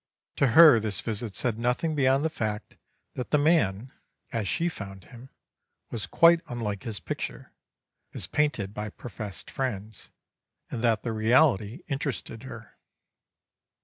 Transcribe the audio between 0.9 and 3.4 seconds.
visit said nothing beyond the fact that the